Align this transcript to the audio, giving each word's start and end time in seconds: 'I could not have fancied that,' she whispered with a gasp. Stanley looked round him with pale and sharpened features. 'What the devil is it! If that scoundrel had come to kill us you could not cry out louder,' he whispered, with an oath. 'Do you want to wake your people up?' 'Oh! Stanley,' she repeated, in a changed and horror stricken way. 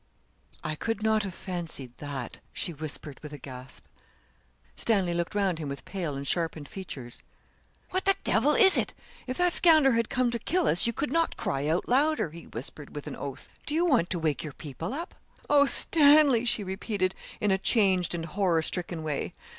'I 0.63 0.77
could 0.77 1.03
not 1.03 1.21
have 1.21 1.33
fancied 1.35 1.95
that,' 1.99 2.39
she 2.51 2.73
whispered 2.73 3.19
with 3.21 3.33
a 3.33 3.37
gasp. 3.37 3.85
Stanley 4.75 5.13
looked 5.13 5.35
round 5.35 5.59
him 5.59 5.69
with 5.69 5.85
pale 5.85 6.15
and 6.15 6.25
sharpened 6.25 6.67
features. 6.67 7.21
'What 7.91 8.05
the 8.05 8.15
devil 8.23 8.53
is 8.55 8.77
it! 8.77 8.95
If 9.27 9.37
that 9.37 9.53
scoundrel 9.53 9.93
had 9.93 10.09
come 10.09 10.31
to 10.31 10.39
kill 10.39 10.67
us 10.67 10.87
you 10.87 10.91
could 10.93 11.11
not 11.11 11.37
cry 11.37 11.67
out 11.67 11.87
louder,' 11.87 12.31
he 12.31 12.47
whispered, 12.47 12.95
with 12.95 13.05
an 13.05 13.15
oath. 13.15 13.47
'Do 13.67 13.75
you 13.75 13.85
want 13.85 14.09
to 14.09 14.17
wake 14.17 14.43
your 14.43 14.53
people 14.53 14.91
up?' 14.91 15.13
'Oh! 15.51 15.67
Stanley,' 15.67 16.45
she 16.45 16.63
repeated, 16.63 17.13
in 17.39 17.51
a 17.51 17.59
changed 17.59 18.15
and 18.15 18.25
horror 18.25 18.63
stricken 18.63 19.03
way. 19.03 19.35